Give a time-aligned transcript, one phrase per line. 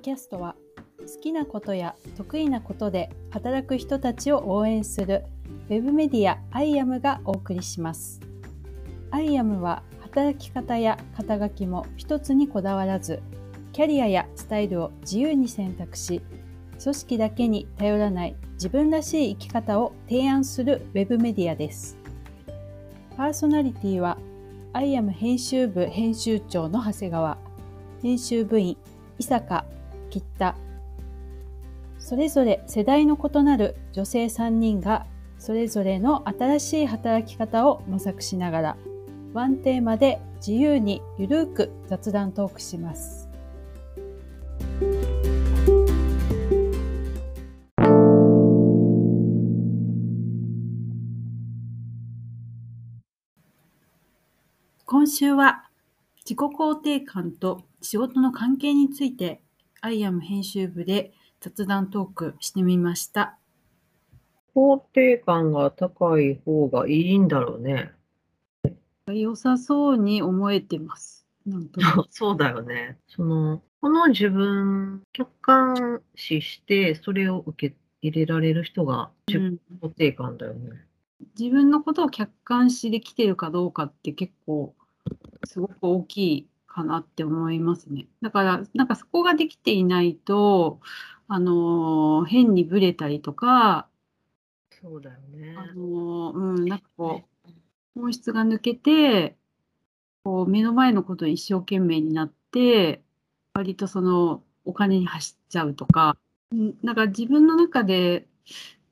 [0.00, 0.56] キャストは
[0.98, 5.24] 好きなことや得意なことで働く人たちを応援する
[5.68, 8.20] ウェブメディア I am がお送りします。
[9.10, 13.22] I am は働き方や肩書きも一つにこだわらず、
[13.72, 16.22] キャリアやスタイルを自由に選択し、
[16.82, 21.96] 組織だけに頼らない自分らしい生き方を提案するウェブメディアです。
[23.16, 24.16] パーソナリティは
[24.72, 27.38] I am 編集部編集長の長谷川、
[28.02, 28.76] 編集部員
[29.18, 29.66] 伊坂、
[30.10, 30.56] 吉田、
[31.98, 35.06] それぞれ世代の異なる女性3人が
[35.38, 38.76] それぞれの新しい働き方を模索しながら
[39.32, 43.28] ワンテーマで自由にゆるーく雑談トークします。
[54.84, 55.70] 今週は
[56.16, 59.40] 自己肯定感と仕事の関係について
[59.82, 63.38] アイアム編集部で雑談トークしてみました。
[64.54, 67.92] 肯定感が高い方がいいんだろうね。
[69.06, 71.26] 良さそうに思えてます。
[71.46, 72.98] なんと そうだよね。
[73.08, 80.84] その、この自分、客観視して、それを受け入れられる人が自己うん肯定感だよね。
[81.38, 84.74] 自分のことを客観視できてるかどうかって結構
[85.44, 88.06] すごく大きいかなって思いますね。
[88.22, 90.80] だからなんかそこができていないと、
[91.28, 93.88] あのー変にブレたりとか、
[94.80, 95.56] そうだよね。
[95.58, 99.36] あのーうん、なんかこう本質が抜けて
[100.24, 103.02] こう目の前のことに一生懸命になって
[103.52, 106.16] 割とそのお金に走っちゃうとか、
[106.52, 108.26] うんなんか自分の中で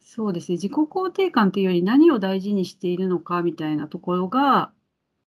[0.00, 4.72] そうですね自己肯定感というより何を大事にしているのかみたいなところが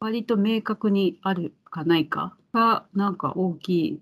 [0.04, 4.00] 割と明確にあるかないかがなんか大きい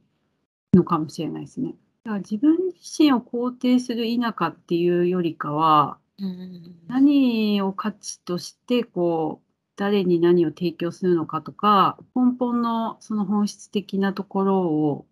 [0.74, 1.76] のかもしれないですね。
[2.02, 15.06] だから自分自身を肯定する否かっていうよりかはうん何を価値としてこう誰に何を提供するのかとか根本のその本質的なところを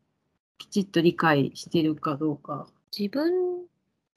[0.58, 2.66] きちっと理解しているかどうか。
[2.98, 3.60] 自分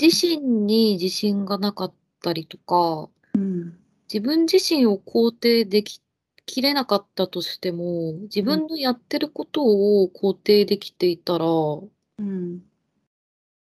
[0.01, 3.77] 自身に自信がなかったりとか、うん
[4.13, 5.99] 自分自身を肯定でき
[6.45, 12.61] きれなかったとしても、自分のやってることを肯定できていたらうん。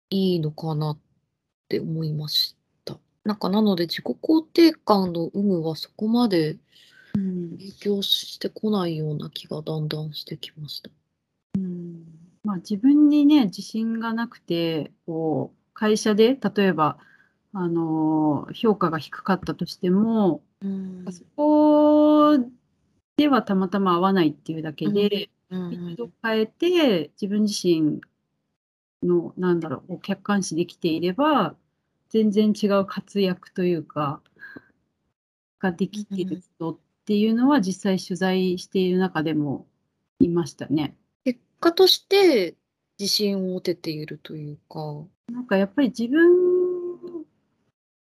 [0.09, 1.00] いいのかなっ
[1.67, 2.97] て思いました。
[3.23, 6.57] なんかなので自己肯定感の有無はそこまで
[7.16, 7.51] うん。
[7.51, 10.90] 影響してこないような気がだんだんしてきました。
[11.56, 12.06] うん。
[12.44, 16.97] まあ、自分にね自信がなくてこう会社で例えば
[17.53, 21.06] あの評価が低かったとしてもうん。
[21.11, 22.38] そこ
[23.19, 28.00] ではたまたま合わないっていうだけで、うん一度変えて自分自身
[29.03, 31.56] のなんだろう客観視できていれば
[32.09, 34.22] 全然違う活躍というか
[35.59, 39.66] ができてる人っていうのは実際取材している中でも
[40.19, 40.96] いましたね。
[41.25, 42.56] 結果として
[43.00, 45.03] 自信を持てているというか。
[45.34, 46.29] なんかやっぱり自分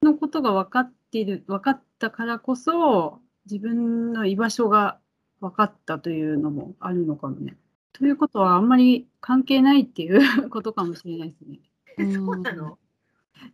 [0.01, 3.19] のことが分かっている分かったからこそ
[3.49, 4.99] 自分の居場所が
[5.39, 7.57] 分かったというのもあるのかもね。
[7.93, 11.59] ということはあんまり関係ないっていう ことかもしれないですね。
[11.97, 12.77] えそうなの？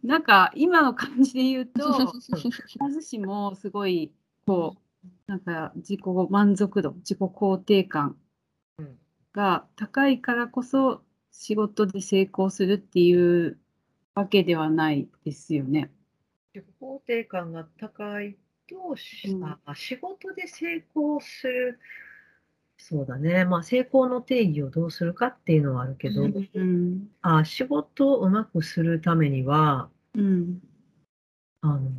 [0.01, 4.13] なんか今の感じで言うと必ずしもすごい
[4.45, 8.17] こうなんか自己満足度自己肯定感
[8.77, 8.97] うん
[9.33, 13.13] が高いからこそ仕事で成功するってい
[13.47, 13.59] う
[14.15, 15.91] わけではないですよね。
[16.53, 18.37] 自己肯定感が高い
[18.67, 19.43] と、しうん。
[19.43, 21.79] あ仕事で成功する、
[22.77, 27.09] そうだね、まあ、成功の定義をどうするかっていうのはあるけど、うんうん。
[27.21, 30.61] あ仕事をうまくするためには、うん。
[31.61, 31.91] あの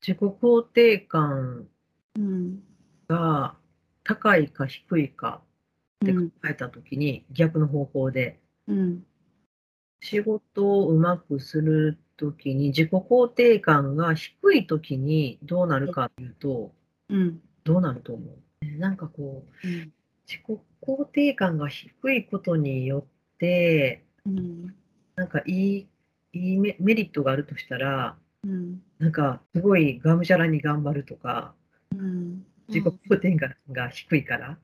[0.00, 1.68] 自己肯定感
[2.16, 2.62] うん。
[3.08, 3.56] が
[4.04, 5.42] 高いか低いか
[6.04, 6.32] って考うん。
[6.48, 9.06] えたときに、逆の方法で、うん。
[10.00, 16.72] 仕事をうまくするときに、自己肯定感が低いときにどうなるかというと、
[17.08, 17.40] うん。
[17.64, 18.24] どうなると思
[18.62, 18.78] う？
[18.78, 19.92] なんかこう、うん
[20.24, 24.74] 自己肯定感が低いことによって、うん
[25.16, 25.86] なんかいい
[26.32, 28.82] いいメメリットがあるとしたら、うん。
[28.98, 31.54] なんかすごいがむしゃらに頑張るとか、
[31.92, 32.44] うん。
[32.68, 34.58] 自己肯定感が低いから、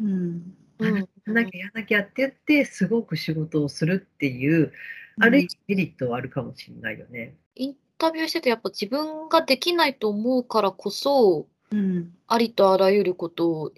[0.00, 0.54] うん。
[0.78, 0.96] うん。
[0.98, 4.72] やらなきゃやらなきゃって言って、すごく仕事をするっていう、
[5.20, 7.36] ある意味メリットはあるかもしれないよね。
[7.54, 13.72] インタビューしててやっぱ自分ができないと思うからこそうんありとあらゆることを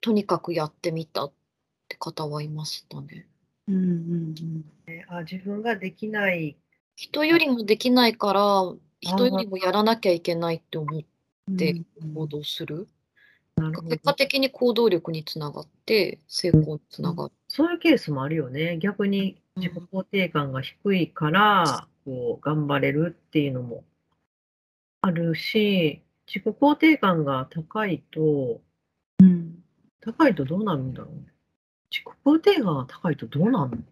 [0.00, 1.32] とにかくやってみたっ
[1.88, 3.26] て方はいましたね。
[3.68, 4.64] うんうん
[5.08, 6.56] あ、自分ができない、
[6.96, 11.02] 人よりもできないから、あ人よりもやらなきゃいけないって思っ
[11.48, 11.56] うん。
[11.56, 11.72] て
[12.02, 12.86] うん行動する。
[13.56, 14.14] なるほ結果ど。
[14.14, 17.32] 的に行動力につながって、成功につながる。
[17.48, 18.78] そういうケースもあるよね。
[18.78, 23.84] 逆に自己肯定感が低いから、こう、頑張れるっていうのも
[25.00, 28.60] あるし、自己肯定感が高いと、
[29.20, 29.62] うん。
[30.00, 31.32] 高いとどうなるんだろうね。
[31.90, 33.82] 自己肯定感が高いとどうなるの？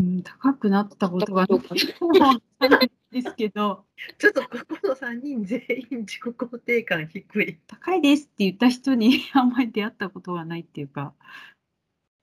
[0.00, 1.56] うん高くなったことがな
[2.82, 3.84] いですけど、
[4.18, 4.48] ちょっとこ
[4.80, 7.58] この3人全員 自己肯定感低い。
[7.66, 11.14] 高いですって言った人にあんまり出会ったことがないっていうか、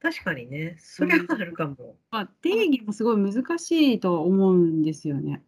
[0.09, 1.97] 確かにね、それはあるかも。
[2.11, 5.41] まあ、定義もすごい難しいと思うんですよね。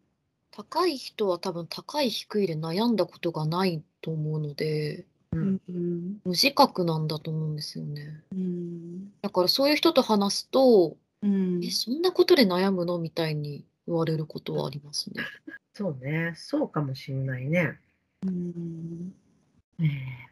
[0.51, 8.21] 高い人は多分高い低いで悩んだことがないと思うので、うんうん無自覚なんだと思うんですよね。
[8.33, 15.23] うんだからそういう人と話すと、うんえ、そんなことで悩むのみたいに言われることはありますね。
[15.73, 17.79] そうね、そうかもしんないね。
[18.25, 19.13] うん
[19.79, 19.87] えー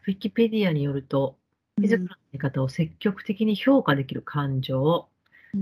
[0.06, 1.37] ウィキペディアによると、
[1.78, 5.08] 自らの見方を積極的に評価できる感情、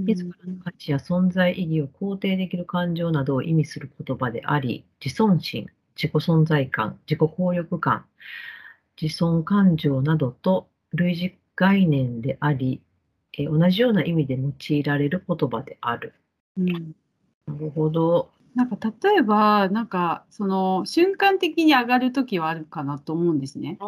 [0.07, 8.07] 自らの価値や存在意義を肯定できる感情などを意味する言葉であり、自尊心、自己存在感、自己効力感、
[9.01, 12.83] 自尊感情などと類似概念であり、
[13.39, 16.15] えー同じような意味で用いられる言葉である。
[16.57, 16.93] うん
[17.47, 18.31] なるほど。
[18.57, 23.79] なんか例えば、なんかその瞬間的に上がるときはあるかなと思うんですね。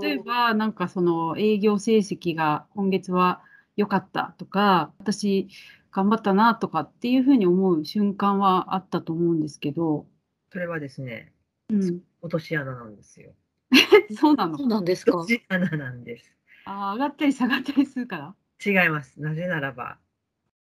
[0.00, 3.42] 例えば、なんかその営業成績が今月は
[3.76, 5.48] 良かったとか、私
[5.92, 10.06] 頑張ったなとかっていうふうに思う瞬間はあったと思うんですけど、
[10.50, 11.34] それはですね、
[11.68, 13.34] うん、落とし穴なんですよ。
[14.18, 15.12] そうなのそうなんですか。
[15.20, 16.34] 落とし穴なんです。
[16.64, 18.34] あー上がったり下がったりするから。
[18.64, 19.20] 違います。
[19.20, 19.98] なぜならば、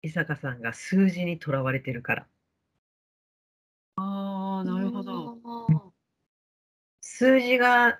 [0.03, 2.27] 伊坂さんが数字にとらわれてるから。
[4.01, 5.93] ああ、なるほど。
[7.01, 7.99] 数字が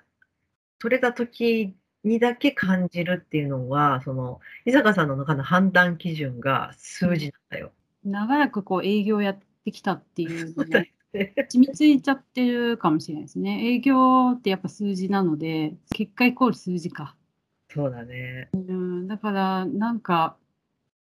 [0.78, 7.72] 取れた時にだけ感じるっていうのは、その、伊坂さんの中の判断基準が数字なんだよ。
[8.04, 11.34] 長らくこう営業やってきたっていうのでよね。
[11.48, 13.64] 染みついちゃってるかもしれないですね。
[13.64, 17.14] 営業ってやっぱ数字なので、結果イコール数字か。
[17.70, 18.50] そうだね。
[18.54, 20.36] うん、だからなんか、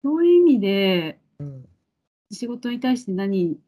[0.04, 1.68] そういう意味でうん。
[2.30, 3.58] 仕事に対して何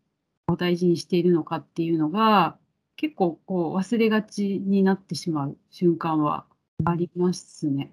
[0.48, 2.56] を大事にしているのかっていうのが、
[2.96, 6.46] 結構こう忘れがちになってしまう瞬間は
[6.84, 7.92] ありますね。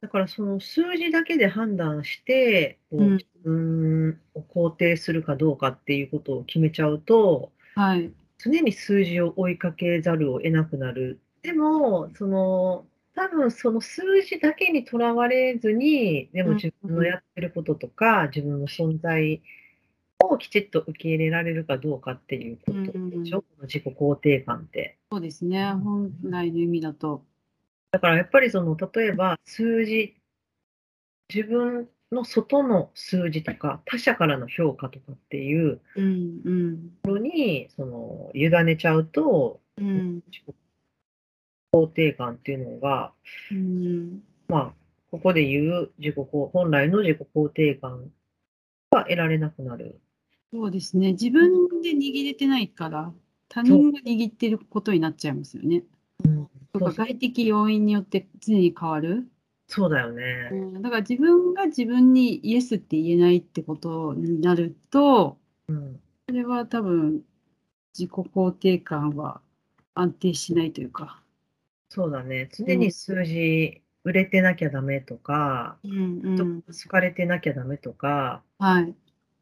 [0.00, 8.12] だからその数字だけで判断して、自分を肯定するかどうかっていうことを決めちゃうと、はい。
[8.38, 11.20] 常に数字を追いかけざるを得なくなる。
[11.42, 12.84] でも、その、
[13.14, 19.40] 多分その数字だけにとらわれずに、でもうん自分のやってることとか、自分の存在
[20.24, 22.92] をきちっと受け入れられるかどうかっていうことで
[23.26, 24.98] しょ、うんうん自己肯定感って。
[25.10, 25.72] そうですね。
[25.72, 27.24] 本来の意味だと。
[27.90, 30.14] だからやっぱりその、例えば数字、
[31.34, 40.54] 自分の外の数字とか、他者からの評価とかっていううんうんところに、その、委ねちゃうと、うん自己
[41.72, 43.12] 肯定感っていうのが、
[43.50, 44.72] うんまあ、
[45.10, 48.10] ここで言う自己肯本来の自己肯定感
[48.90, 50.00] が得られなくなる。
[50.52, 51.12] そうですね。
[51.12, 53.12] 自分で握れてないから、
[53.48, 55.82] 他人が握ってることになっちゃいますよね。
[56.72, 59.28] とかそうそう外的要因によって常に変わる。
[59.68, 60.48] そうだよね。
[60.52, 65.38] うん、だから自分が自分にイエスって言えないってことになると、
[65.68, 66.00] うん。
[66.28, 67.22] それは多分
[67.96, 69.40] 自己肯定感は
[69.94, 71.22] 安定しないというか。
[71.88, 72.48] そうだね。
[72.52, 76.62] 常に数字、売れてなきゃダメとか、うんう人ん。
[76.62, 78.94] 好かれてなきゃダメとか、はい。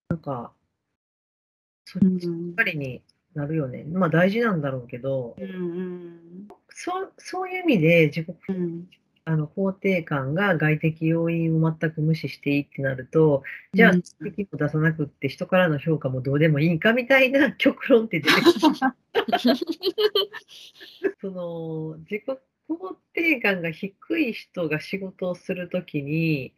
[0.09, 0.53] なんか、
[1.85, 2.19] そっうん。
[2.19, 2.27] ち
[2.57, 3.03] ばりに
[3.35, 3.85] なるよね。
[3.85, 6.49] まあ大事なんだろうけど、うんうん。
[6.71, 8.89] そうそういう意味で自己うん。
[9.27, 18.51] あの肯定感が外的要因を全く無視していいってなると、じゃあ、うん指摘も出さなくって人からの評価もどうでもいいんかみたいな極論って出てくる。
[21.21, 22.25] その自己
[22.69, 26.53] 肯定感が低い人が仕事をするときに、え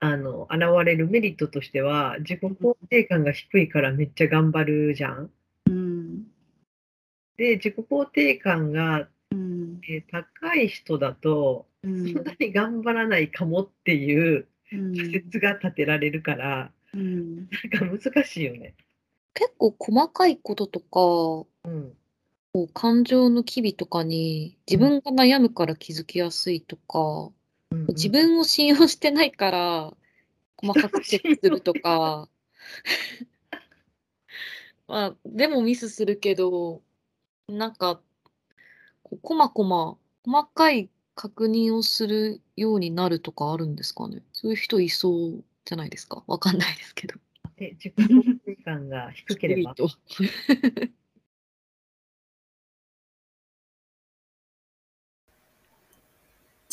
[0.00, 5.30] あの現れるメリットとしては、自己肯定感が低いからめっちゃ頑張るじゃん。
[5.66, 6.24] うん
[7.36, 18.74] で、自己肯定感がうんえー高い人だと、うんそんなに頑張らないかもっていううん仮説が立てられるから、うんなんか難しいよね。
[19.34, 21.94] 結構細かいこととか、うん。
[22.52, 27.30] こう感情の機微とかに自分が悩むから気づきやすいとか、
[27.70, 29.94] うん自分を信用してないから
[30.56, 32.28] 細かくチェックするとか、
[34.88, 36.82] まあ、でもミスするけど、
[37.48, 38.00] なんか、
[39.22, 44.22] こまこま、細かい確認をするようになるとかあるんですかね？
[44.32, 46.24] そういう人いそうじゃないですか？
[46.26, 47.14] わかんないですけど。
[47.56, 49.74] で自己肯定感が低ければ。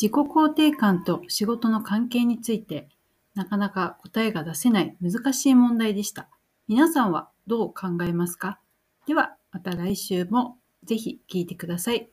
[0.00, 2.90] 自己肯定感と仕事の関係について、
[3.34, 6.28] なかなか答えが出せない難しい問題でした。
[6.68, 8.60] 皆さんはどう考えますか？
[9.06, 12.10] では、また来週もぜひ聞いてください。